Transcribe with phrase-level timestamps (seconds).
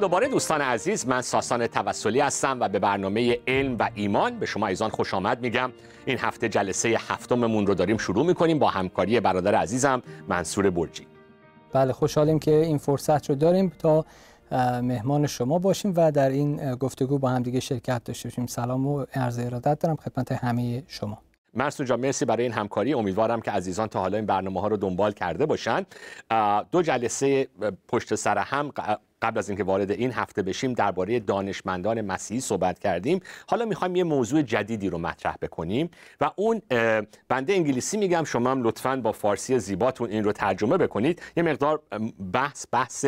[0.00, 4.66] دوباره دوستان عزیز من ساسان توسلی هستم و به برنامه علم و ایمان به شما
[4.66, 5.72] ایزان خوش آمد میگم.
[6.06, 11.06] این هفته جلسه هفتممون رو داریم شروع می‌کنیم با همکاری برادر عزیزم منصور برجی.
[11.72, 14.04] بله خوشحالیم که این فرصت رو داریم تا
[14.82, 18.46] مهمان شما باشیم و در این گفتگو با هم دیگه شرکت داشته باشیم.
[18.46, 21.18] سلام و عرض ارادت دارم خدمت همه شما.
[21.54, 22.94] مرسو جان مرسی برای این همکاری.
[22.94, 25.86] امیدوارم که عزیزان تا حالا این برنامه ها رو دنبال کرده باشن.
[26.72, 27.48] دو جلسه
[27.88, 28.72] پشت سر هم
[29.22, 33.20] قبل از اینکه وارد این هفته بشیم درباره دانشمندان مسیحی صحبت کردیم.
[33.48, 35.90] حالا می‌خوایم یه موضوع جدیدی رو مطرح بکنیم
[36.20, 36.62] و اون
[37.28, 41.22] بنده انگلیسی میگم شما هم لطفا با فارسی زیباتون این رو ترجمه بکنید.
[41.36, 41.82] یه مقدار
[42.32, 43.06] بحث بحث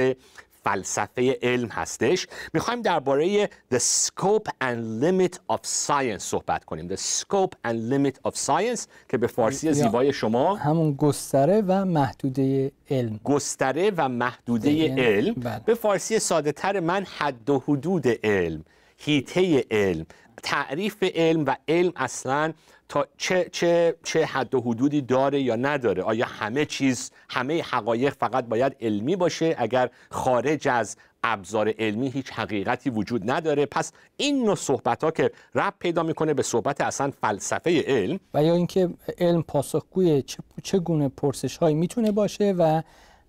[0.65, 2.27] فلسفه علم هستش.
[2.55, 6.97] می‌خوایم درباره the scope and limit of science صحبت کنیم.
[6.97, 12.73] The scope and limit of science که به فارسی زیبای شما همون گستره و محدوده
[12.91, 13.21] علم.
[13.25, 15.35] گستره و محدوده علم.
[15.35, 15.61] بله.
[15.67, 18.65] به فارسی ساده تر من حد و حدود علم
[18.99, 20.07] هیته علم
[20.43, 22.53] تعریف علم و علم اصلا
[22.93, 26.03] تا چه, چه, چه حد و حدودی داره یا نداره.
[26.03, 32.31] آیا همه چیز همه حقایق فقط باید علمی باشه؟ اگر خارج از ابزار علمی هیچ
[32.31, 37.13] حقیقتی وجود نداره پس این نوع صحبت ها که رب پیدا می‌کنه به صحبت اصلا
[37.21, 40.23] فلسفه علم و یا اینکه علم پاسخگوی
[40.63, 42.83] چه, گونه پرسش هایی می‌تونه باشه و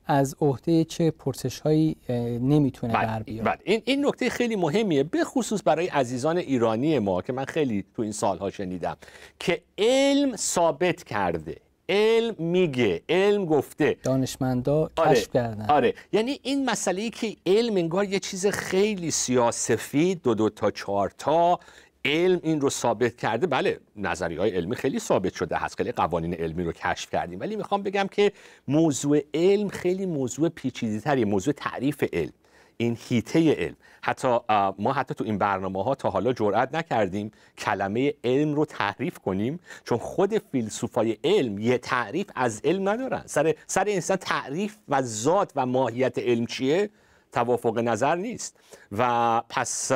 [0.05, 1.95] از عهده چه پرسش هایی
[2.41, 3.57] نمی‌تونه بله، بر بیاد بله.
[3.63, 8.01] این این نکته خیلی مهمیه به خصوص برای عزیزان ایرانی ما که من خیلی تو
[8.01, 8.97] این سالها شنیدم
[9.39, 11.55] که علم ثابت کرده.
[11.89, 13.97] علم میگه علم گفته.
[14.03, 15.65] دانشمندا آره، کشف کردن.
[15.69, 15.93] آره.
[16.11, 21.11] یعنی این مسئله ای که علم انگار یه چیز خیلی سیاسفید دو دو تا چهار
[21.17, 21.59] تا
[22.05, 26.33] علم این رو ثابت کرده بله نظری های علمی خیلی ثابت شده هست خیلی قوانین
[26.33, 28.31] علمی رو کشف کردیم ولی می‌خوام بگم که
[28.67, 32.33] موضوع علم خیلی موضوع پیچیده تری موضوع تعریف علم
[32.77, 33.75] این هیته علم.
[34.01, 34.39] حتی
[34.79, 39.59] ما حتی تو این برنامه ها تا حالا جرئت نکردیم کلمه علم رو تحریف کنیم
[39.85, 43.23] چون خود فیلسوفای علم یه تعریف از علم ندارن.
[43.25, 46.89] سر سر انسان تعریف و ذات و ماهیت علم چیه؟
[47.31, 48.59] توافق نظر نیست.
[48.91, 49.91] و پس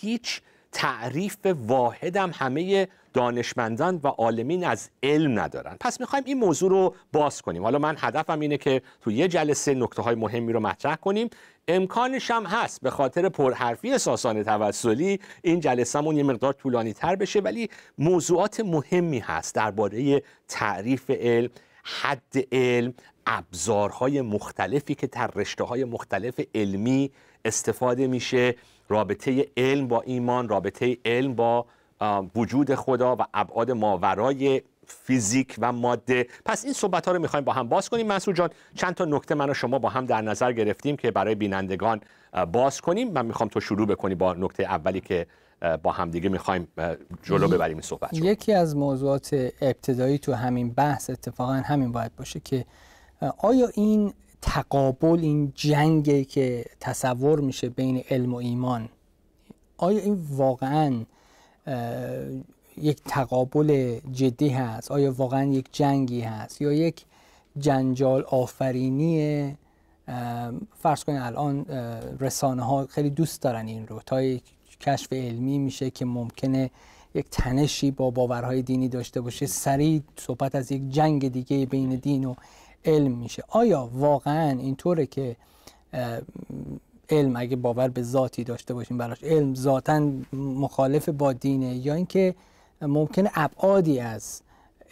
[0.00, 0.40] هیچ
[0.76, 5.76] تعریف واحدم همه دانشمندان و عالمین از علم ندارن.
[5.80, 7.62] پس می‌خوایم این موضوع رو باز کنیم.
[7.62, 11.30] حالا من هدفم اینه که تو یه جلسه نکته های مهمی رو مطرح کنیم.
[11.68, 17.40] امکانش هم هست به خاطر پرحرفی ساسان توسلی این جلسهمون یه مقدار طولانی تر بشه
[17.40, 21.48] ولی موضوعات مهمی هست درباره تعریف علم
[21.82, 22.94] حد علم
[23.26, 27.10] ابزارهای مختلفی که در رشته های مختلف علمی
[27.46, 28.54] استفاده میشه
[28.88, 31.66] رابطه علم با ایمان رابطه علم با
[32.36, 36.26] وجود خدا و ابعاد ماورای فیزیک و ماده.
[36.44, 38.06] پس این صحبت ها رو می‌خوایم با هم باز کنیم.
[38.06, 41.34] منصور جان چند تا نکته من و شما با هم در نظر گرفتیم که برای
[41.34, 42.00] بینندگان
[42.52, 43.12] باز کنیم.
[43.12, 45.26] من می‌خوام تو شروع بکنی با نکته اولی که
[45.82, 46.68] با هم دیگه می‌خوایم
[47.22, 52.40] جلو ببریم این صحبت یکی از موضوعات ابتدایی تو همین بحث اتفاقا همین باید باشه
[52.40, 52.64] که
[53.38, 58.88] آیا این تقابل این جنگی که تصور میشه بین علم و ایمان.
[59.76, 61.04] آیا این واقعا
[62.76, 67.04] یک تقابل جدی هست؟ آیا واقعا یک جنگی هست؟ یا یک
[67.58, 69.56] جنجال آفرینی
[70.78, 71.66] فرض کنید الان
[72.20, 74.00] رسانه ها خیلی دوست دارن این رو.
[74.06, 74.42] تا یک
[74.80, 76.70] کشف علمی میشه که ممکنه
[77.14, 82.24] یک تنشی با باورهای دینی داشته باشه سریع صحبت از یک جنگ دیگه بین دین
[82.24, 82.34] و
[82.86, 83.44] علم میشه.
[83.48, 85.36] آیا واقعا اینطوره که
[87.10, 92.34] علم اگه باور به ذاتی داشته باشیم براش علم ذاتا مخالف با دینه؟ یا اینکه
[92.82, 94.42] ممکنه ابعادی از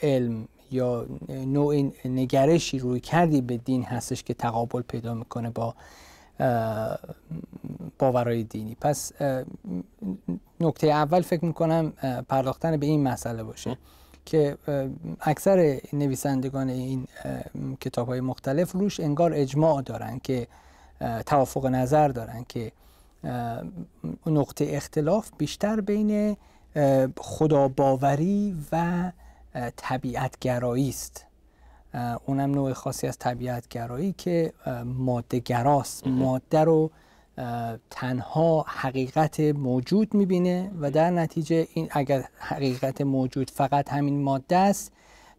[0.02, 5.74] علم یا نوع نگرشی روی کردی به دین هستش که تقابل پیدا می‌کنه با
[7.98, 9.12] باورهای دینی؟ پس
[10.60, 11.90] نکته اول فکر می‌کنم
[12.28, 13.78] پرداختن به این مسئله باشه.
[14.26, 14.56] که
[15.20, 17.06] اکثر نویسندگان این
[17.80, 20.46] کتاب های مختلف روش انگار اجماع دارن که
[21.26, 22.72] توافق نظر دارن که
[24.26, 26.36] نقطه اختلاف بیشتر بین
[27.18, 29.12] خداباوری و
[29.76, 31.26] طبیعتگرایی است.
[32.26, 34.52] اونم نوع خاصی از طبیعتگرایی که
[34.84, 36.90] ماده گراست ماده رو
[37.90, 44.92] تنها حقیقت موجود می‌بینه و در نتیجه این اگر حقیقت موجود فقط همین ماده است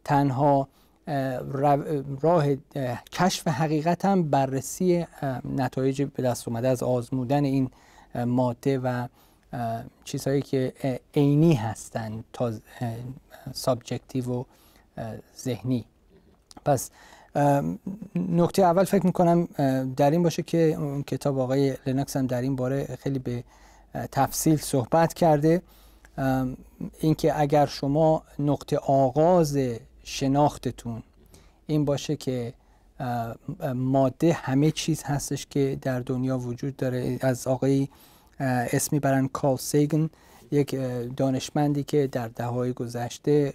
[0.04, 0.68] تنها
[2.22, 2.56] راه
[3.12, 5.06] کشف حقیقت هم بررسی
[5.58, 7.70] نتایج به دست اومده از آزمودن این
[8.16, 9.08] ماده و
[10.04, 10.74] چیزهایی که
[11.16, 12.54] عینی هستند تا
[13.54, 14.44] subjective و
[15.38, 15.86] ذهنی.
[16.66, 16.92] پس
[18.16, 19.46] نکته اول فکر می‌کنم
[19.96, 20.78] در این باشه که
[21.08, 23.44] کتاب آقای لنکس هم در این باره خیلی به
[24.12, 25.62] تفصیل صحبت کرده.
[27.00, 29.58] اینکه اگر شما نقطه آغاز
[30.04, 31.04] شناختتون
[31.68, 32.54] این باشه که
[33.76, 37.18] ماده همه چیز هستش که در دنیا وجود داره.
[37.22, 37.88] از آقای
[38.40, 40.10] اسمی برن کال سیگن
[40.52, 40.76] یک
[41.18, 43.54] دانشمندی که در دههای گذشته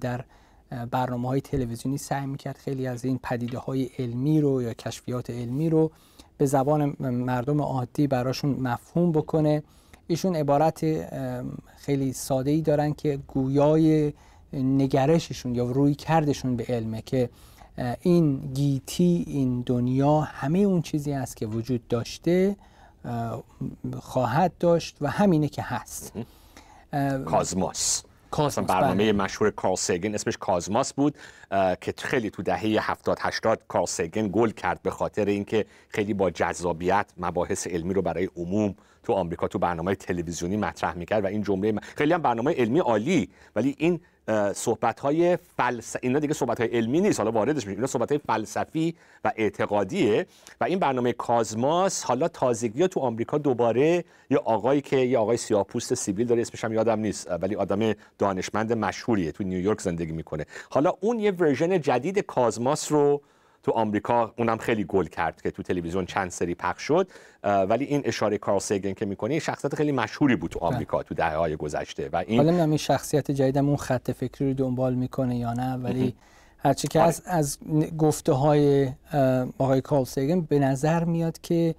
[0.00, 0.24] در
[0.90, 5.70] برنامه های تلویزیونی سعی می‌کرد خیلی از این پدیده های علمی رو یا کشفیات علمی
[5.70, 5.90] رو
[6.38, 9.62] به زبان مردم عادی براشون مفهوم بکنه.
[10.06, 10.84] ایشون عبارت
[11.76, 14.12] خیلی ساده ای دارن که گویای
[14.52, 17.30] نگرششون یا روی کردشون به علمه که
[18.00, 22.56] این گیتی این دنیا همه اون چیزی است که وجود داشته
[24.00, 26.12] خواهد داشت و همینه که هست.
[27.24, 28.02] کازماس
[28.40, 29.12] برنامه بله.
[29.12, 31.18] مشهور کارل سیگن اسمش کازماس بود
[31.80, 36.30] که خیلی تو دهه 70 80 کارل سیگن گل کرد به خاطر اینکه خیلی با
[36.30, 41.42] جذابیت مباحث علمی رو برای عموم تو آمریکا تو برنامه تلویزیونی مطرح می‌کرد و این
[41.42, 44.00] جمله خیلی هم برنامه علمی عالی ولی این
[44.54, 47.20] صحبت های فلسفی اینا دیگه صحبت های علمی نیست.
[47.20, 47.70] حالا واردش میشیم.
[47.70, 50.26] اینا صحبت های فلسفی و اعتقادیه.
[50.60, 55.94] و این برنامه کازماس حالا تازگی تو آمریکا دوباره یه آقایی که یه آقای سیاه‌پوست
[55.94, 59.32] سیبیل داره اسمش هم یادم نیست ولی آدم دانشمند مشهوریه.
[59.32, 60.46] تو نیویورک زندگی می‌کنه.
[60.70, 63.20] حالا اون یه ورژن جدید کازماس رو
[63.62, 67.08] تو آمریکا اونم خیلی گل کرد که تو تلویزیون چند سری پخش شد
[67.44, 70.68] ولی این اشاره کارل سیگن که می‌کنه شخصیت خیلی مشهوری بود تو بله.
[70.68, 74.54] آمریکا تو دهه های گذشته و این حالا این شخصیت جدیدم اون خط فکری رو
[74.54, 76.14] دنبال می‌کنه یا نه ولی
[76.58, 77.58] هرچی که از از
[77.98, 78.88] گفته های
[79.58, 81.74] آقای کارل سیگن به نظر میاد که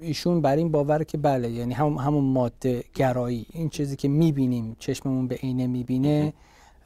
[0.00, 4.76] ایشون بر این باور که بله یعنی هم همون ماده گرایی این چیزی که می‌بینیم
[4.78, 6.32] چشممون به عینه می‌بینه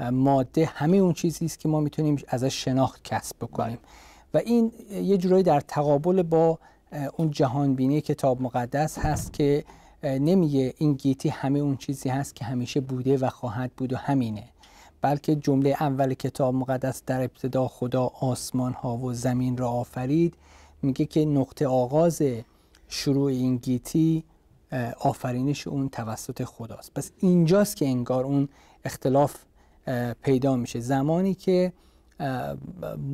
[0.01, 3.79] ماده همه اون چیزی است که ما می‌تونیم ازش شناخت کسب بکنیم.
[4.35, 6.59] و این یه جورایی در تقابل با
[7.17, 9.65] اون جهان بینی کتاب مقدس هست که
[10.03, 14.45] نمیگه این گیتی همه اون چیزی هست که همیشه بوده و خواهد بود و همینه.
[15.01, 20.35] بلکه جمله اول کتاب مقدس در ابتدا خدا آسمان ها و زمین را آفرید.
[20.83, 22.23] میگه که نقطه آغاز
[22.89, 24.25] شروع این گیتی
[25.01, 26.95] آفرینش اون توسط خداست.
[26.95, 28.49] پس اینجاست که انگار اون
[28.85, 29.37] اختلاف
[30.23, 30.81] پیدا میشه.
[30.81, 31.73] زمانی که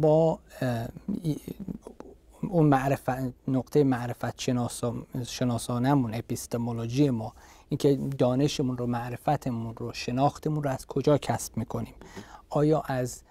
[0.01, 0.39] با
[2.43, 4.41] اون معرفت نقطه معرفت
[5.25, 7.33] شناسانمون اپیستمولوژی ما
[7.69, 11.95] اینکه دانشمون رو معرفتمون رو شناختمون رو از کجا کسب می‌کنیم؟
[12.51, 13.23] آیا از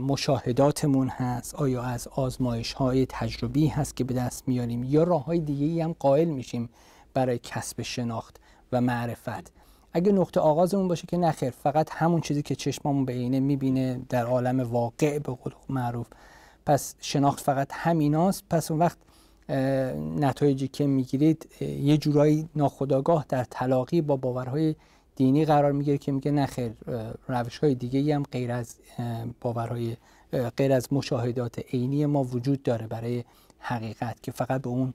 [0.00, 5.38] مشاهداتمون هست؟ آیا از آزمایش های تجربی هست که به دست میاریم؟ یا راه های
[5.38, 6.68] دیگه هم قائل میشیم
[7.14, 8.40] برای کسب شناخت
[8.72, 9.52] و معرفت؟
[9.96, 11.50] اگه نقطه آغازمون باشه که نخیر.
[11.50, 16.06] فقط همون چیزی که چشممون به عینه می‌بینه در عالم واقع به قول معروف.
[16.66, 18.44] پس شناخت فقط همیناست.
[18.50, 18.98] پس اون وقت
[20.20, 24.74] نتایجی که می‌گیرید یه جورایی ناخداگاه در تلاقی با باورهای
[25.16, 26.72] دینی قرار می‌گیره که میگه نخیر.
[27.28, 28.76] روش های دیگه هم غیر از
[29.40, 29.96] باورهای
[30.56, 33.24] غیر از مشاهدات عینی ما وجود داره برای
[33.58, 34.94] حقیقت که فقط به اون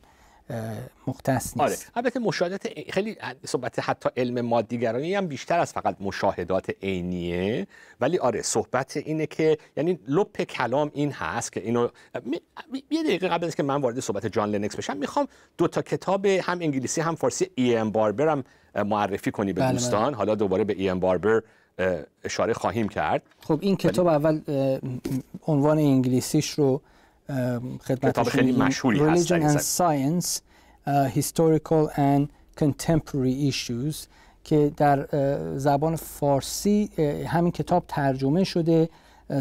[1.08, 1.60] مختص نیست.
[1.60, 1.76] آره.
[1.96, 7.68] البته مشاهدات خیلی صحبت حتی علم مادیگرانی هم بیشتر از فقط مشاهدات عینیه.
[8.02, 11.88] ولی آره صحبت اینه که یعنی لب کلام این هست که اینو
[12.92, 16.26] یه دقیقه قبل از که من وارد صحبت جان لنکس بشم می‌خوام دو تا کتاب
[16.26, 18.44] هم انگلیسی هم فارسی ایان باربر هم
[18.84, 20.08] معرفی کنی به بله دوستان.
[20.08, 20.16] بله.
[20.16, 21.42] حالا دوباره به ایان باربر
[22.24, 23.24] اشاره خواهیم کرد.
[23.42, 24.42] خب این کتاب اول
[25.48, 26.82] عنوان انگلیسیش رو
[27.88, 30.42] کتاب خیلی مشهوری هست Religion and Science
[31.20, 32.28] Historical and
[32.64, 33.96] Contemporary Issues
[34.44, 35.08] که در
[35.58, 36.90] زبان فارسی
[37.28, 38.90] همین کتاب ترجمه شده.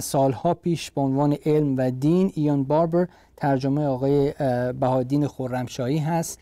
[0.00, 4.32] سالها پیش به عنوان علم و دین ایان باربر ترجمه آقای
[4.72, 6.38] بهادین خرمشاهی هست.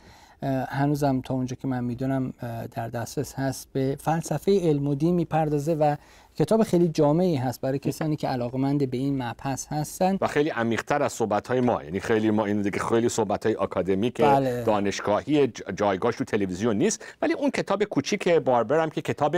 [0.68, 2.32] هنوزم تا اونجا که من می‌دونم
[2.72, 3.68] در دسترس هست.
[3.72, 5.96] به فلسفه علم و دین می‌پردازه و
[6.38, 10.18] کتاب خیلی جامعی هست برای کسانی که علاقمند به این مبحث هستن.
[10.20, 11.82] و خیلی عمیق‌تر از صحبت‌های ما.
[11.82, 14.62] یعنی خیلی ما این دیگه خیلی صحبت‌های آکادمیک بله.
[14.62, 17.04] دانشگاهی جایگاهش تو تلویزیون نیست.
[17.22, 19.36] ولی اون کتاب کوچیک باربر هم که کتاب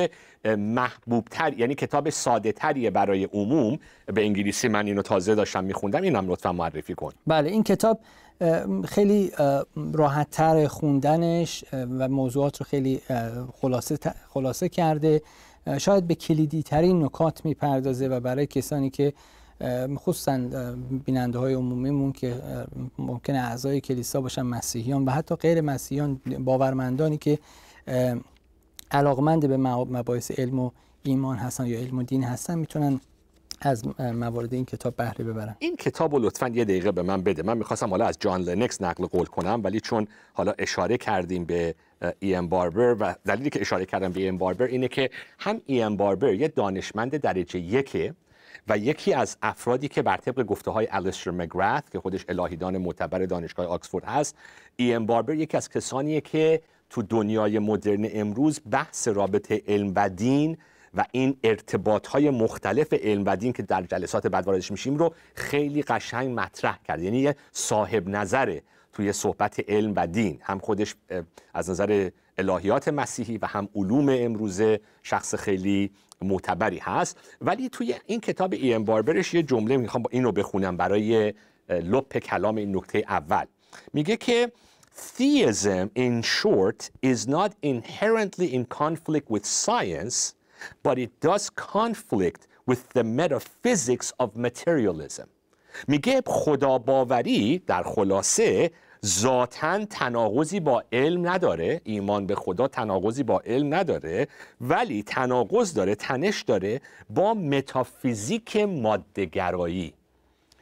[0.58, 3.78] محبوبتر یعنی کتاب ساده تریه برای عموم.
[4.06, 7.12] به انگلیسی من اینو تازه داشتم میخوندم اینم لطفا معرفی کن.
[7.26, 8.00] بله این کتاب
[8.84, 9.32] خیلی
[9.92, 13.00] راحت تر خوندنش و موضوعات رو خیلی
[13.60, 15.22] خلاصه, خلاصه کرده.
[15.78, 19.12] شاید به کلیدی ترین نکات می‌پردازه و برای کسانی که
[19.96, 20.38] خصوصا
[21.04, 22.42] بیننده های عمومیمون که
[22.98, 27.38] ممکنه اعضای کلیسا باشن مسیحیان و حتی غیر مسیحیان باورمندانی که
[28.90, 30.70] علاقمند به مباحث علم و
[31.02, 33.00] ایمان هستن یا علم و دین هستن می‌تونن
[33.60, 35.56] از موارد این کتاب بهره ببرن.
[35.58, 37.42] این کتاب رو لطفا یه دقیقه به من بده.
[37.42, 41.74] من می‌خواستم حالا از جان لنکس نقل قول کنم ولی چون حالا اشاره کردیم به
[42.18, 45.60] ای ام باربر و دلیلی که اشاره کردم به ای ام باربر اینه که هم
[45.66, 48.14] ای ام باربر یه دانشمند درجه یکه
[48.68, 53.26] و یکی از افرادی که بر طبق گفته های الیستر مگرث که خودش الهیدان معتبر
[53.26, 54.36] دانشگاه آکسفورد هست
[54.76, 60.08] ای ام باربر یکی از کسانیه که تو دنیای مدرن امروز بحث رابطه علم و
[60.08, 60.56] دین
[60.94, 65.14] و این ارتباط های مختلف علم و دین که در جلسات بعد واردش میشیم رو
[65.34, 67.02] خیلی قشنگ مطرح کرد.
[67.02, 70.94] یعنی یه صاحب نظره توی صحبت علم و دین هم خودش
[71.54, 75.90] از نظر الهیات مسیحی و هم علوم امروزه شخص خیلی
[76.22, 77.18] معتبری هست.
[77.40, 81.34] ولی توی این کتاب ای ام باربرش یه جمله می‌خوام با این رو بخونم برای
[81.68, 83.44] لپ کلام این نکته اول.
[83.92, 84.52] میگه که
[85.16, 90.34] Theism in short is not inherently in conflict with science
[90.86, 95.28] but it does conflict with the metaphysics of materialism.
[95.88, 98.70] میگه خدا باوری در خلاصه
[99.06, 104.28] ذاتا تناقضی با علم نداره ایمان به خدا تناقضی با علم نداره
[104.60, 109.94] ولی تناقض داره تنش داره با متافیزیک مادهگرایی.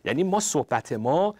[0.05, 1.35] یعنی ما صحبت ما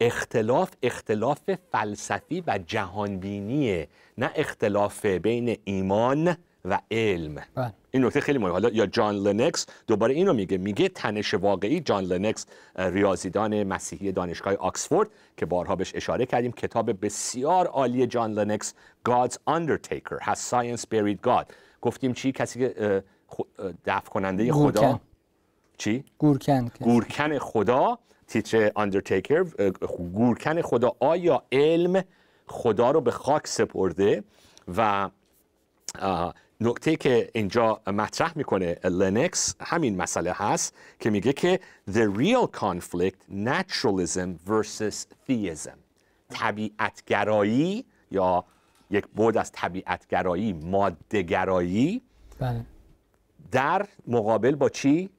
[0.00, 7.42] اختلاف اختلاف فلسفی و جهانبینیه نه اختلاف بین ایمان و علم.
[7.54, 7.72] بله.
[7.90, 8.52] این نکته خیلی مهمه.
[8.52, 10.58] حالا یا جان لنکس دوباره اینو میگه.
[10.58, 17.04] میگه تنش واقعی جان لنکس ریاضیدان مسیحی دانشگاه آکسفورد که بارها بهش اشاره کردیم کتاب
[17.04, 18.74] بسیار عالی جان لنکس
[19.08, 21.52] God's Undertaker Has Science Buried God.
[21.80, 23.02] گفتیم چی؟ کسی که
[23.84, 25.00] دفن کننده خدا؟ گورکن.
[25.78, 26.70] چی؟ گورکن.
[26.80, 29.44] گورکن خدا تیتر Undertaker
[30.14, 30.96] گورکن خدا.
[31.00, 32.04] آیا علم
[32.46, 34.24] خدا رو به خاک سپرده
[34.76, 35.10] و
[36.60, 43.32] نکته که اینجا مطرح می‌کنه لنکس همین مسئله هست که میگه که the real conflict
[43.46, 45.76] naturalism versus theism.
[46.30, 48.44] طبیعتگرایی یا
[48.90, 52.02] یک بود از طبیعتگرایی مادهگرایی
[52.38, 52.66] بله.
[53.50, 55.10] در مقابل با چی؟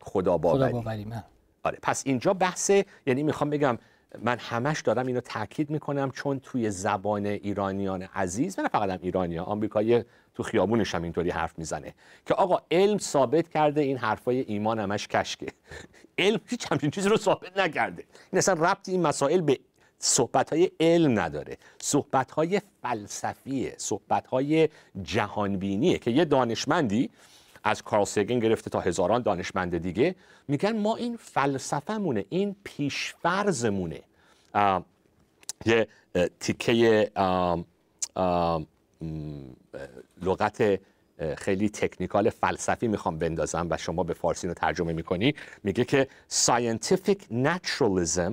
[0.00, 1.24] خدا باوری خدا باوری من
[1.62, 2.70] آره پس اینجا بحث
[3.06, 3.78] یعنی می‌خوام بگم
[4.18, 9.36] من همش دارم اینو تاکید می‌کنم چون توی زبان ایرانیان عزیز نه فقط هم ایرانی
[9.36, 11.94] ها آمریکایی تو خیابونش هم اینطوری حرف می‌زنه
[12.26, 15.46] که آقا علم ثابت کرده این حرفای ایمان همش کشکه.
[16.18, 18.04] علم هیچ همچین چیزی رو ثابت نکرده.
[18.32, 19.58] این اصلا ربط این مسائل به
[19.98, 21.56] صحبت های علم نداره.
[21.80, 24.68] صحبت های فلسفیه صحبت های
[25.02, 27.10] جهانبینیه که یه دانشمندی
[27.64, 30.14] از کارل سگن گرفته تا هزاران دانشمند دیگه.
[30.48, 34.00] میگن ما این فلسفهمونه این پیشفرزمونه
[35.66, 35.88] یه
[36.40, 37.10] تیکه
[40.22, 40.80] لغت
[41.36, 45.34] خیلی تکنیکال فلسفی می‌خوام بندازم و شما به فارسی رو ترجمه می‌کنی.
[45.62, 46.08] میگه که
[46.46, 48.32] scientific naturalism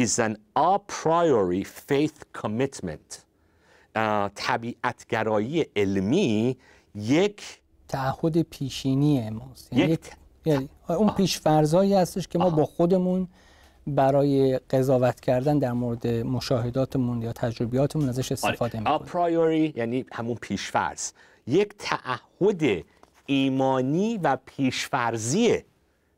[0.00, 3.22] is an a priori faith commitment.
[4.34, 6.56] طبیعتگرایی علمی
[6.94, 10.00] یک تعهد پیشینی ماست یعنی یک
[10.44, 13.28] یعنی اون پیشفرزایی هستش که ما با خودمون
[13.86, 18.98] برای قضاوت کردن در مورد مشاهداتمون یا تجربیاتمون ازش استفاده آ می‌کنیم.
[18.98, 21.12] priori یعنی همون پیشفرض
[21.46, 22.84] یک تعهد
[23.26, 25.58] ایمانی و پیشفرضی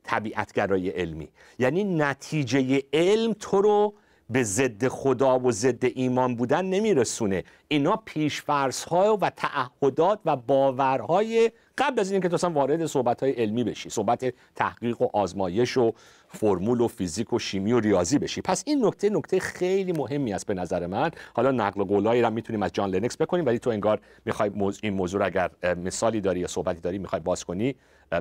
[0.05, 1.29] طبیعتگرای علمی.
[1.59, 3.95] یعنی نتیجه علم تو رو
[4.31, 7.45] به ضد خدا و ضد ایمان بودن نمیرسونه.
[7.69, 13.65] اینا پیشفرضها و تعهدات و باورهای قبل از اینکه تو اصلا وارد صحبت های علمی
[13.65, 15.93] بشی صحبت تحقیق و آزمایش و
[16.29, 18.41] فرمول و فیزیک و شیمی و ریاضی بشی.
[18.41, 21.11] پس این نکته نکته خیلی مهمی است به نظر من.
[21.35, 24.81] حالا نقل قولایی رو می‌تونیم از جان لنکس بکنیم ولی تو انگار می‌خوای موز...
[24.83, 27.75] این موضوع اگر مثالی داری یا صحبتی داری می‌خوای باز کنی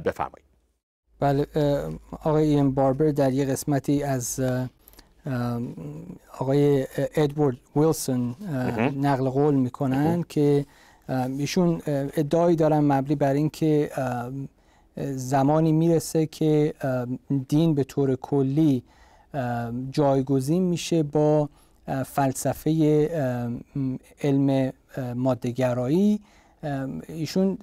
[0.06, 0.46] بفرمایید
[1.20, 1.48] بله
[2.24, 4.40] آقای این باربر در یه قسمتی از
[6.40, 8.36] آقای ادوارد ویلسون
[9.02, 10.66] نقل قول می‌کنن که
[11.10, 13.92] ایشون ادعایی دارن مبنی بر اینکه
[15.16, 16.74] زمانی می‌رسه که
[17.48, 18.84] دین به طور کلی
[19.92, 21.50] جایگزین میشه با
[22.06, 22.72] فلسفه
[24.24, 24.74] علم
[25.16, 26.20] مادهگرایی.
[27.08, 27.58] ایشون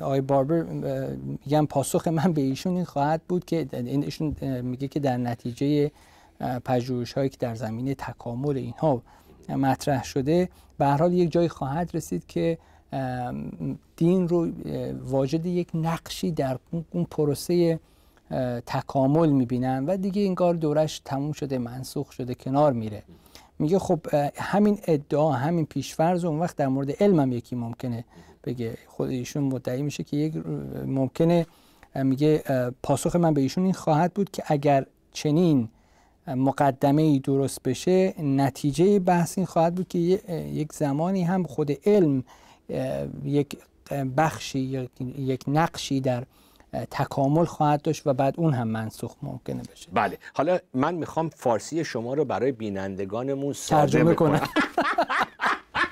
[0.00, 5.16] آقای باربر میگم پاسخ من به ایشون این خواهد بود که ایشون میگه که در
[5.16, 5.90] نتیجه
[6.64, 9.02] پژوهش هایی که در زمینه تکامل اینها
[9.48, 12.58] مطرح شده به هر حال یک جایی خواهد رسید که
[13.96, 14.48] دین رو
[15.04, 16.58] واجد یک نقشی در
[16.90, 17.80] اون پروسه
[18.66, 23.02] تکامل می‌بینن و دیگه این کار دورش تموم شده منسوخ شده کنار میره.
[23.58, 24.00] میگه خب
[24.36, 28.04] همین ادعا همین پیشفرض اون وقت در مورد علم هم یکی ممکنه
[28.44, 28.78] بگه.
[28.86, 30.46] خود ایشون مدعی میشه که یک
[30.86, 31.46] ممکنه
[31.94, 32.42] میگه
[32.82, 35.68] پاسخ من به ایشون این خواهد بود که اگر چنین
[36.28, 39.98] مقدمه ای درست بشه نتیجه بحث این خواهد بود که
[40.52, 42.24] یک زمانی هم خود علم
[43.24, 43.58] یک
[44.16, 46.24] بخشی یک نقشی در
[46.90, 49.88] تکامل خواهد داشت و بعد اون هم منسوخ ممکنه بشه.
[49.92, 50.18] بله.
[50.34, 54.40] حالا من می‌خوام فارسی شما رو برای بینندگانمون ترجمه کنم.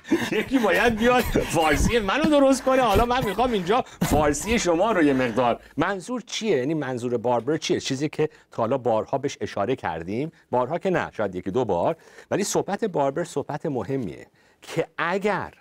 [0.39, 2.83] یکی باید بیاد فارسی منو درست کنه.
[2.83, 7.81] حالا من می‌خوام اینجا فارسی شما رو یه مقدار منظور چیه؟ یعنی منظور باربر چیه؟
[7.81, 10.33] چیزی که تا حالا بارها بهش اشاره کردیم.
[10.51, 11.97] بارها که نه شاید یکی دو بار.
[12.31, 14.27] ولی صحبت باربر صحبت مهمیه
[14.63, 15.55] که اگر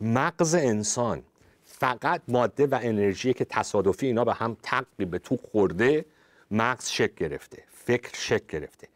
[0.00, 1.22] مغز انسان
[1.64, 6.04] فقط ماده و انرژی که تصادفی اینا به هم تقی به تو خورده
[6.50, 8.88] مغز شک گرفته فکر شک گرفته.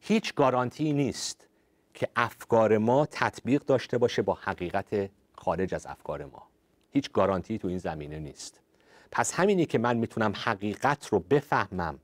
[0.00, 1.46] هیچ گارانتی نیست.
[1.94, 6.42] که افکار ما تطبیق داشته باشه با حقیقت خارج از افکار ما.
[6.90, 8.60] هیچ گارانتی تو این زمینه نیست.
[9.10, 11.98] پس همینی که من می‌تونم حقیقت رو بفهمم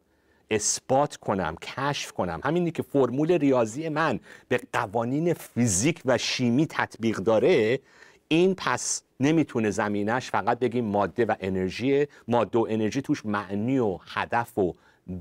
[0.51, 7.17] اثبات کنم کشف کنم همینی که فرمول ریاضی من به قوانین فیزیک و شیمی تطبیق
[7.17, 7.81] داره
[8.29, 13.99] این پس نمی‌تونه زمینش فقط بگیم ماده و انرژی ماده و انرژی توش معنی و
[14.07, 14.75] هدف و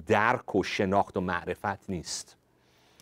[0.07, 2.37] درک و شناخت و معرفت نیست.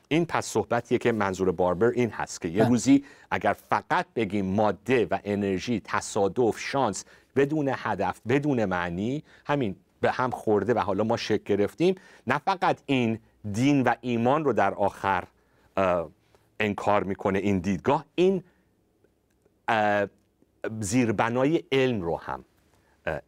[0.07, 2.69] این پس صحبتیه که منظور باربر این هست که یه بله.
[2.69, 10.11] روزی اگر فقط بگیم ماده و انرژی تصادف شانس بدون هدف بدون معنی همین به
[10.11, 11.95] هم خورده و حالا ما شک گرفتیم
[12.27, 13.19] نه فقط این
[13.51, 15.23] دین و ایمان رو در آخر
[16.59, 18.43] انکار می‌کنه این دیدگاه این
[20.79, 22.45] زیربنای علم رو هم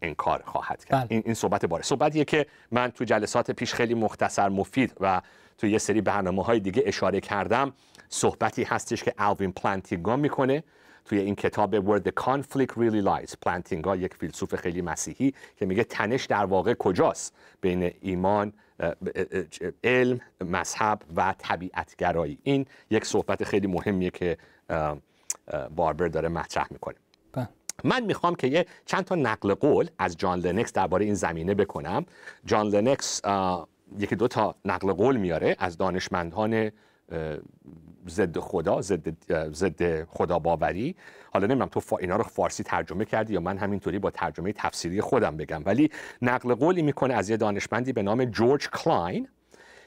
[0.01, 0.99] انکار خواهد کرد.
[0.99, 1.07] بله.
[1.09, 1.83] این, این صحبت باره.
[1.83, 5.21] صحبتیه که من تو جلسات پیش خیلی مختصر مفید و
[5.57, 7.73] تو یه سری برنامه های دیگه اشاره کردم.
[8.09, 10.63] صحبتی هستش که الوین پلانتینگا می‌کنه
[11.05, 13.33] توی این کتاب Where the Conflict Really Lies.
[13.41, 18.53] پلانتینگا یک فیلسوف خیلی مسیحی که میگه تنش در واقع کجاست بین ایمان
[19.83, 22.39] علم مذهب و طبیعتگرایی.
[22.43, 24.37] این یک صحبت خیلی مهمیه که
[25.75, 26.95] باربر داره مطرح می‌کنه.
[27.83, 32.05] من می‌خوام که یه چند تا نقل قول از جان لنکس درباره این زمینه بکنم.
[32.45, 33.21] جان لنکس
[33.99, 36.71] یکی دو تا نقل قول میاره از دانشمندان
[38.09, 38.81] ضد خدا
[39.51, 40.95] ضد خدا باوری
[41.33, 45.37] حالا نمی‌دونم تو اینا رو فارسی ترجمه کردی یا من همینطوری با ترجمه تفسیری خودم
[45.37, 45.61] بگم.
[45.65, 49.27] ولی نقل قولی می‌کنه از یه دانشمندی به نام جورج کلاین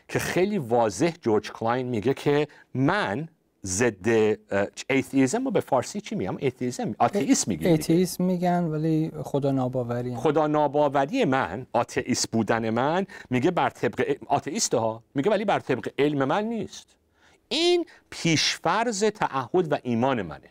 [0.09, 3.29] که خیلی واضح جورج کلاین میگه که من
[3.67, 4.37] ضد
[4.91, 10.17] atheism رو به فارسی چی میگم؟ atheism آتئیسم میگن atheism میگن ولی خدا ناباوری.
[10.17, 15.89] خدا ناباوری من آتئیست بودن من میگه بر طبق آتئیست ها میگه ولی بر طبق
[15.99, 16.97] علم من نیست.
[17.49, 20.51] این پیشفرض تعهد و ایمان منه.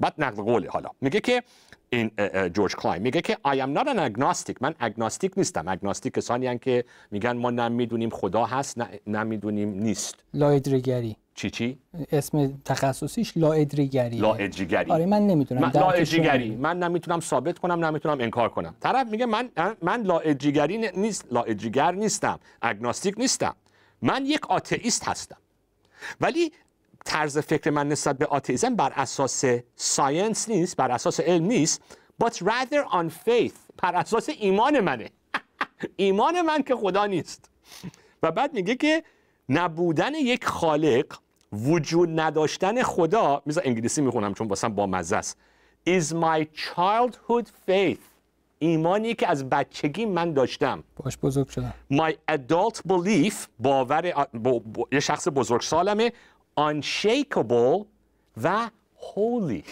[0.00, 0.90] بعد نقل قوله حالا.
[1.00, 1.42] میگه که
[1.90, 2.10] این
[2.54, 3.02] جورج کلاین.
[3.02, 4.56] میگه که I am not an agnostic.
[4.60, 5.64] من agnostic نیستم.
[5.68, 10.14] agnostic کسانی که میگن ما نمی‌دونیم خدا هست نمی‌دونیم نیست.
[10.34, 11.78] لایدریگری چی چی؟
[12.12, 15.60] اسم تخصصیش لاادریگری لاادریگری آره من نمی‌دونم.
[15.60, 16.82] من لاادریگری من.
[16.82, 18.74] نمی‌تونم ثابت کنم نمی‌تونم انکار کنم.
[18.80, 19.48] طرف میگه من
[19.82, 21.32] من لاادریگری نیست.
[21.32, 22.38] لاادریگر نیستم.
[22.62, 23.54] agnostic نیستم.
[24.02, 25.36] من یک آتئیست هستم.
[26.20, 26.52] ولی
[27.04, 29.44] طرز فکر من نسبت به آتئیزم بر اساس
[29.76, 31.82] science نیست بر اساس علم نیست
[32.24, 35.10] but rather on faith بر اساس ایمان منه.
[35.96, 37.50] ایمان من که خدا نیست.
[38.22, 39.02] و بعد میگه که
[39.48, 41.18] نبودن یک خالق
[41.52, 45.38] وجود نداشتن خدا میذار انگلیسی می‌خونم چون واسم با مزه است.
[45.88, 47.98] Is my childhood faith
[48.58, 50.84] ایمانی که از بچگی من داشتم.
[50.96, 51.74] باش بزرگ شدم.
[51.92, 54.26] My adult belief باور
[54.92, 56.12] یه شخص بزرگ سالمه
[56.58, 57.86] unshakable
[58.42, 59.64] و holy.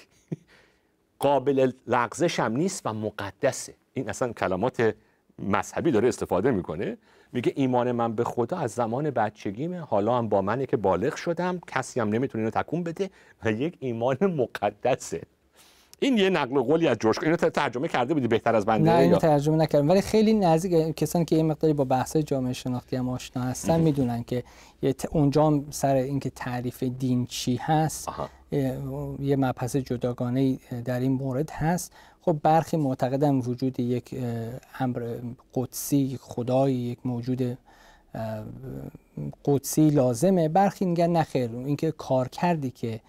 [1.18, 3.74] قابل لغزش هم نیست و مقدسه.
[3.92, 4.94] این اصلا کلمات
[5.38, 6.98] مذهبی داره استفاده می‌کنه.
[7.32, 9.80] میگه ایمان من به خدا از زمان بچگیمه.
[9.80, 11.60] حالا هم با منه که بالغ شدم.
[11.66, 13.10] کسی هم نمی‌تونه اینو تکون بده.
[13.44, 15.22] و یک ایمان مقدسه.
[15.98, 19.16] این یه نقل قولی از جورج اینو ترجمه کرده بودی بهتر از بنده نه اینو
[19.16, 19.88] ترجمه نکردم.
[19.88, 24.22] ولی خیلی نزدیک کسانی که این مقداری با بحث جامعه شناختی هم آشنا هستن می‌دونن
[24.22, 24.44] که
[25.10, 28.08] اونجا سر اینکه تعریف دین چی هست
[29.20, 31.92] یه مبحث جداگانه در این مورد هست.
[32.20, 34.14] خب برخی معتقدن وجود یک
[34.78, 35.14] امر
[35.54, 37.58] قدسی خدای یک موجود
[39.44, 40.48] قدسی لازمه.
[40.48, 43.00] برخی میگن نخیر اینکه کار کردی که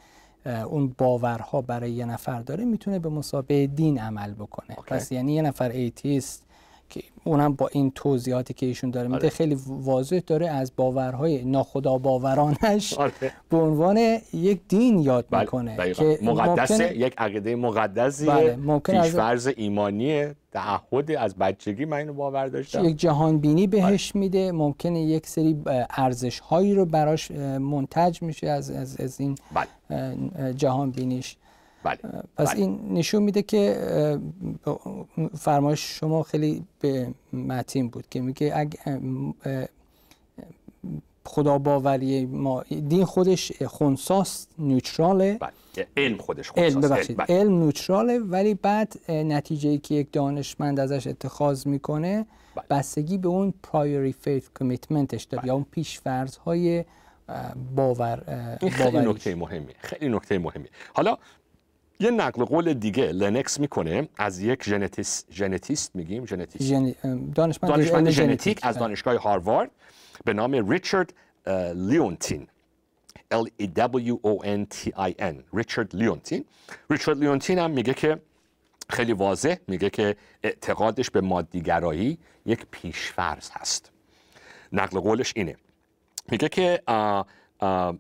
[0.47, 4.75] اون باورها برای یه نفر داره می‌تونه به مسابقه دین عمل بکنه.
[4.88, 6.46] پس یعنی یه نفر ایتیست
[6.89, 9.30] که اونم با این توضیحاتی که ایشون داره میده آره.
[9.30, 13.12] خیلی واضح داره از باورهای ناخدا باورانش آره.
[13.50, 13.97] به عنوان
[14.34, 15.41] یک دین یاد بله.
[15.41, 18.80] می‌کنه که مقدسه یک عقیده مقدسی بله.
[18.80, 24.19] پیشفرض ایمانی تعهد از بچگی من اینو باور داشتم یک جهان بینی بهش بله.
[24.19, 25.58] میده ممکنه یک سری
[25.89, 30.54] ارزش هایی رو براش منتج میشه از, از, از این بله.
[30.54, 31.38] جهان بینیش
[31.88, 32.23] بله.
[32.38, 32.60] پس بله.
[32.60, 34.19] این نشون میده که
[35.38, 38.80] فرمایش شما خیلی به متین بود که میگه اگه
[41.26, 45.88] خدا باوری ما دین خودش خونساست neutral ه بله.
[45.97, 47.17] علم خودش خونساست علم, ببخشید.
[47.17, 47.39] بله.
[47.39, 52.65] علم نیوتراله ولی بعد نتیجه که یک دانشمند ازش اتخاذ می‌کنه بله.
[52.69, 55.47] بستگی به اون priori faith commitment ش داره بله.
[55.47, 56.86] یا اون پیش فرض های
[57.76, 58.23] باور
[58.62, 61.17] این خیلی نکته مهمی خیلی نکته مهمی حالا
[61.99, 66.71] یه نقل قول دیگه لنکس می‌کنه از یک ژنتیست ژنتیست میگیم ژنتیست.
[67.36, 68.60] دانشمند, دانشمند ژنتیک.
[68.63, 69.71] از دانشگاه هاروارد
[70.25, 71.13] به نام ریچارد
[71.75, 72.47] لیونتین.
[73.33, 76.45] L E W O N T I N ریچارد لیونتین.
[76.89, 78.21] ریچارد لیونتین هم میگه که
[78.89, 83.91] خیلی واضح میگه که اعتقادش به مادیگرایی یک پیشفرض هست.
[84.71, 85.55] نقل قولش اینه.
[86.31, 87.21] میگه که آ
[87.60, 87.93] آ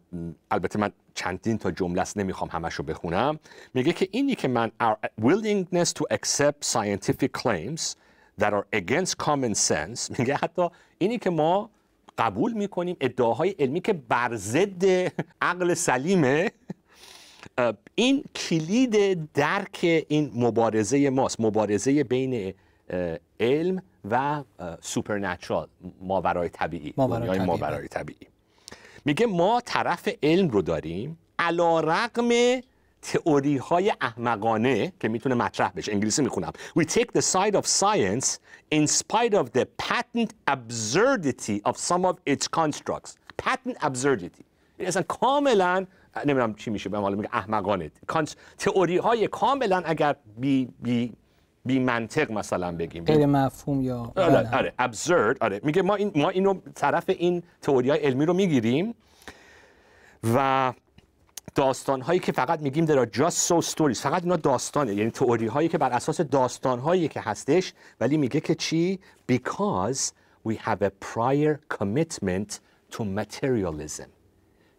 [0.51, 3.39] البته من چندین تا جمله است نمی‌خوام همش رو بخونم.
[3.73, 7.81] میگه که اینی که من our willingness to accept scientific claims
[8.41, 11.69] that are against common sense میگه حتی اینی که ما
[12.17, 14.85] قبول می‌کنیم ادعاهای علمی که بر ضد
[15.41, 16.51] عقل سلیمه
[17.95, 22.53] این کلید درک این مبارزه ماست مبارزه بین
[23.39, 24.43] علم و
[24.81, 25.67] سوپرنچرال
[26.01, 28.27] ماورای طبیعی ماورای ماورای طبیعی.
[29.05, 32.29] میگه ما طرف علم رو داریم علا رقم
[33.01, 35.91] تئوری های احمقانه که می‌تونه مطرح بشه.
[35.91, 36.51] انگلیسی می‌خونم.
[36.79, 38.27] We take the side of science
[38.75, 43.15] in spite of the patent absurdity of some of its constructs.
[43.45, 44.43] Patent absurdity.
[44.79, 45.85] یعنی اصلا کاملا
[46.25, 47.91] نمی‌دونم چی میشه به میگه احمقانه.
[48.57, 51.13] تئوری های کاملا اگر بی, بی
[51.67, 53.03] بی منطق مثلا بگیم.
[53.03, 55.59] غیر مفهوم یا آره آره absurd آره.
[55.63, 58.95] میگه ما این ما اینو طرف این تئوری های علمی رو می‌گیریم
[60.35, 60.73] و
[61.55, 63.99] داستان هایی که فقط میگیم are just so stories.
[63.99, 64.93] فقط اینا داستانه.
[64.93, 68.99] یعنی تئوری هایی که بر اساس داستان هایی که هستش ولی میگه که چی؟
[69.31, 69.99] Because
[70.47, 72.59] we have a prior commitment
[72.91, 74.07] to materialism.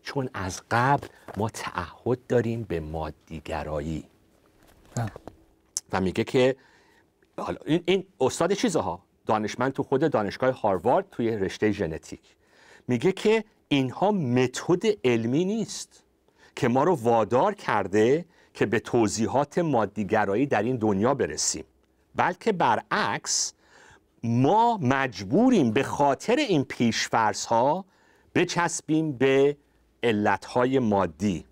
[0.03, 4.05] چون از قبل ما تعهد داریم به مادیگرایی.
[5.93, 6.57] و میگه که
[7.43, 12.21] حالا این, این استاد چیزها؟ دانشمند تو خود دانشگاه هاروارد توی رشته ژنتیک.
[12.89, 16.05] میگه که اینها متد علمی نیست
[16.57, 18.25] که ما رو وادار کرده
[18.55, 21.65] که به توضیحات مادیگرایی در این دنیا برسیم.
[22.15, 23.53] بلکه برعکس
[24.25, 27.85] ما مجبوریم به خاطر این پیشفرض ها
[28.35, 29.57] بچسبیم به
[30.03, 31.45] علتهای مادی.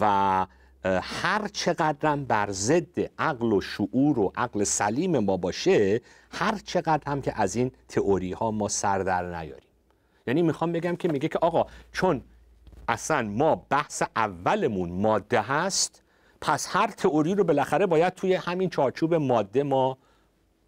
[0.00, 0.46] و
[0.84, 7.22] هر چقدرم بر ضد عقل و شعور و عقل سلیم ما باشه هر چقدر هم
[7.22, 9.68] که از این تئوری ها ما سر در نیاریم.
[10.26, 12.22] یعنی می‌خوام بگم که میگه که آقا چون
[12.88, 16.02] اصلا ما بحث اولمون ماده هست
[16.40, 19.98] پس هر تئوری رو بالاخره باید توی همین چارچوب ماده ما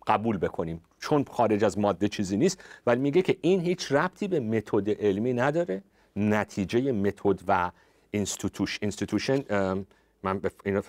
[0.07, 0.81] قبول بکنیم.
[0.99, 2.65] چون خارج از ماده چیزی نیست.
[2.87, 5.83] ولی میگه که این هیچ ربطی به متد علمی نداره.
[6.17, 7.71] نتیجه متد و
[8.81, 9.43] institution
[10.24, 10.82] من اینو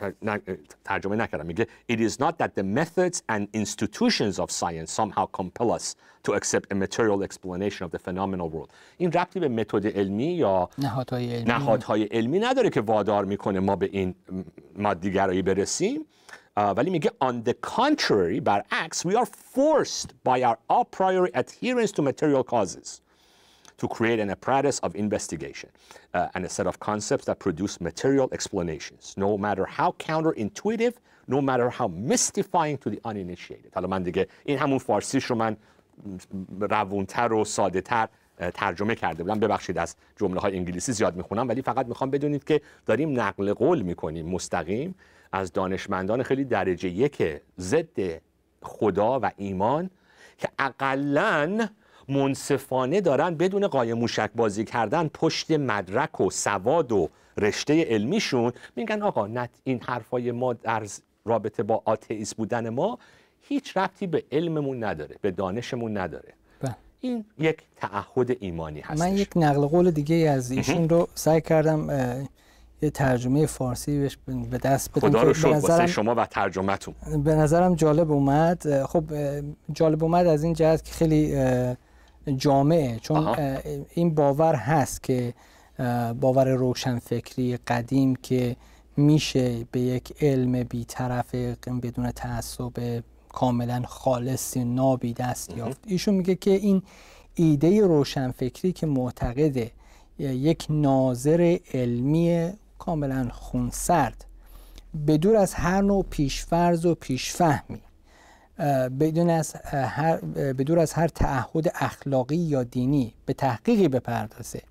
[0.85, 5.73] ترجمه نکردم میگه It is not that the methods and institutions of science somehow compel
[5.73, 10.35] us to accept a material explanation of the phenomenal world این ربطی به متد علمی
[10.35, 11.45] یا نهادهای علمی.
[11.45, 14.15] نهادهای علمی نداره که وادار میکنه ما به این
[14.77, 16.07] مادیگرایی برسیم
[16.57, 22.03] ولی میگه on the contrary برعکس we are forced by our a priori adherence to
[22.03, 23.01] material causes
[23.78, 25.70] To create an apparatus of investigation
[26.14, 30.94] uh, and a set of concepts that produce material explanations, no matter how counterintuitive,
[31.28, 33.72] no matter how mystifying to the uninitiated.
[33.76, 35.58] حالا من دیگه این همون فارسیش رو من
[36.60, 38.08] روونتر و ساده تر
[38.54, 42.62] ترجمه کرده بودم ببخشید از جمله های انگلیسی زیاد می‌خونم ولی فقط می‌خوام بدونید که
[42.86, 44.96] داریم نقل قول می‌کنیم مستقیم
[45.32, 48.22] از دانشمندان خیلی درجه یک ضد
[48.62, 49.90] خدا و ایمان
[50.38, 51.68] که اقلا
[52.10, 59.02] منصفانه دارن بدون قایم موشک بازی کردن پشت مدرک و سواد و رشته علمیشون میگن
[59.02, 60.84] آقا نت این حرفای ما در
[61.26, 63.00] رابطه با آتئیس بودن ما
[63.42, 66.34] هیچ ربطی به علممون نداره به دانشمون نداره.
[66.62, 66.76] بله.
[67.00, 71.90] این یک تعهد ایمانی هست من یک نقل قول دیگه از ایشون رو سعی کردم
[72.82, 74.18] یه ترجمه فارسی بهش
[74.52, 76.96] به دست بدم خدا رو شکر شما و ترجمهتون.
[77.24, 78.84] به نظرم جالب اومد.
[78.86, 79.04] خب
[79.74, 81.36] جالب اومد از این جهت که خیلی
[82.38, 83.36] جامعه چون
[83.94, 85.34] این باور هست که
[86.22, 88.56] باور روشنفکری قدیم که
[88.98, 91.36] میشه به یک علم بیطرف
[91.84, 95.80] بدون تعصب کاملا خالصی نابی دست یافت.
[95.88, 96.84] ایشون میگه که این
[97.36, 99.72] ایده روشنفکری که معتقده
[100.20, 104.26] یک ناظر علمی کاملا خونسرد
[105.08, 107.82] بدور از هر نوع پیشفرز و پیشفهمی.
[109.00, 110.18] بدون از هر
[110.54, 114.62] بدور از هر تعهد اخلاقی یا دینی به تحقیقی بپردازه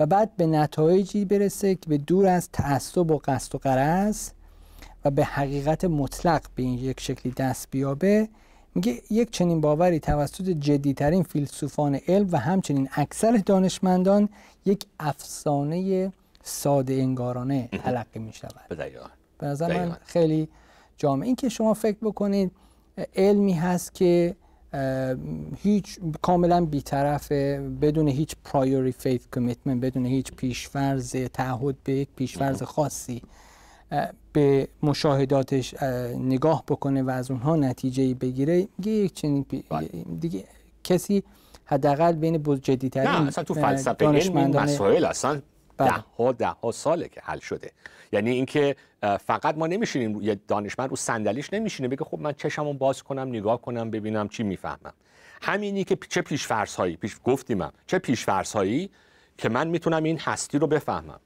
[0.00, 4.30] و بعد به نتایجی برسه که به دور از تعصب و قصد و قرض
[5.04, 8.28] و به حقیقت مطلق به این یک شکلی دست بیابه
[8.74, 14.28] میگه یک چنین باوری توسط جدیترین فیلسوفان علم و همچنین اکثر دانشمندان
[14.64, 16.12] یک افسانه
[16.42, 18.60] ساده انگارانه تلقی می شود
[19.38, 20.48] به نظر من خیلی
[20.96, 22.50] جامعه این که شما فکر بکنید
[23.16, 24.36] علمی هست که
[25.62, 27.32] هیچ کاملا بیطرف
[27.82, 33.22] بدون هیچ پرایوری فیث کمیتمنت بدون هیچ پیشفرز تعهد به یک پیشفرز خاصی
[34.32, 35.82] به مشاهداتش
[36.18, 39.88] نگاه بکنه و از اونها نتیجه بگیره یک چنین بله.
[40.20, 40.44] دیگه
[40.84, 41.22] کسی
[41.64, 45.40] حداقل بین جدیترین نه اصلا تو فلسفه علم مسائل اصلا
[45.78, 45.88] بله.
[45.88, 47.72] ده ها ده ها ساله که حل شده.
[48.12, 48.76] یعنی اینکه
[49.26, 53.62] فقط ما نمیشینیم یه دانشمند رو صندلیش نمیشینه بگه خب من چشمو باز کنم نگاه
[53.62, 54.94] کنم ببینم چی می‌فهمم.
[55.42, 58.90] همینی که چه پیشفرض هایی پیش گفتیم چه پیشفرض هایی
[59.38, 61.20] که من می‌تونم این هستی رو بفهمم.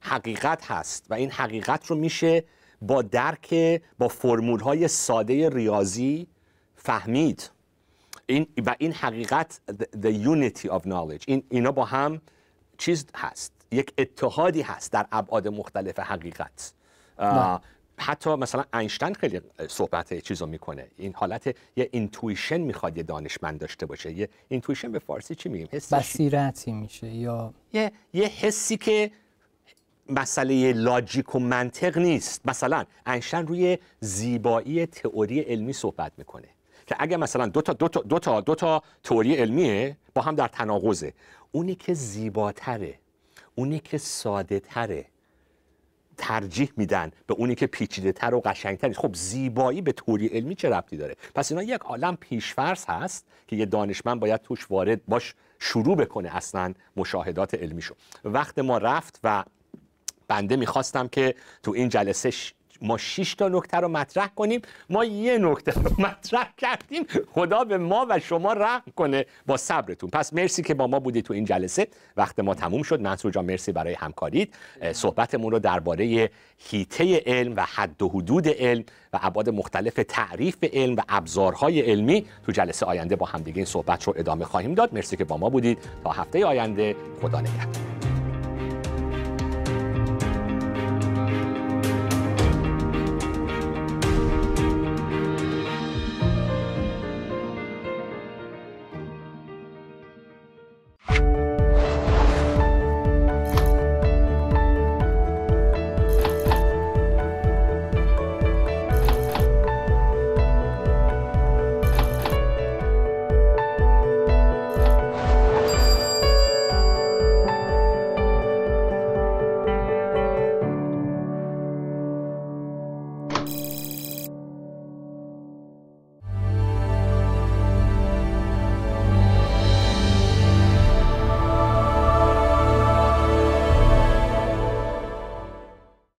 [0.00, 2.44] حقیقت هست و این حقیقت رو میشه
[2.82, 3.54] با درک
[3.98, 6.26] با فرمول های ساده ریاضی
[6.76, 7.50] فهمید.
[8.26, 9.60] این و این حقیقت
[10.02, 11.24] the unity of knowledge.
[11.26, 12.20] این اینا با هم
[12.78, 13.52] چیز هست.
[13.74, 16.72] یک اتحادی هست در ابعاد مختلف حقیقت.
[17.98, 20.86] حتی مثلا اینشتین خیلی صحبت چیز رو می‌کنه.
[20.96, 24.12] این حالت یه intuition می‌خواد یه دانشمند داشته باشه.
[24.12, 29.10] یه intuition به فارسی چی میگیم؟ بصیرتی میشه یا یه یه حسی که
[30.08, 32.40] مسئله لاجیک و منطق نیست.
[32.44, 36.48] مثلا اینشتین روی زیبایی تئوری علمی صحبت می‌کنه
[36.86, 40.34] که اگه مثلا دو تا دو تا دو تا, دو تا تئوری علمیه با هم
[40.34, 41.12] در تناقضه.
[41.52, 42.94] اونی که زیباتره.
[43.54, 45.06] اونی که ساده تره
[46.16, 50.68] ترجیح میدن به اونی که پیچیده تر و قشنگ خب زیبایی به توری علمی چه
[50.68, 55.34] ربطی داره؟ پس اینا یک عالم پیشفرض هست که یه دانشمند باید توش وارد باش
[55.58, 57.94] شروع بکنه اصلا مشاهدات علمیشو.
[58.24, 59.44] وقت ما رفت و
[60.28, 62.30] بنده می‌خواستم که تو این جلسه
[62.82, 64.62] ما 6 تا نکته رو مطرح کنیم.
[64.90, 67.06] ما یه نکته رو مطرح کردیم.
[67.32, 70.10] خدا به ما و شما رحم کنه با صبرتون.
[70.10, 71.88] پس مرسی که با ما بودید تو این جلسه.
[72.16, 73.00] وقت ما تموم شد.
[73.00, 74.48] منصور جان مرسی برای همکاریت.
[74.92, 80.96] صحبتمون رو درباره هیته علم و حد و حدود علم و ابعاد مختلف تعریف علم
[80.96, 84.94] و ابزارهای علمی تو جلسه آینده با همدیگه این صحبت رو ادامه خواهیم داد.
[84.94, 85.78] مرسی که با ما بودید.
[86.04, 87.93] تا هفته آینده خدا نگهدار.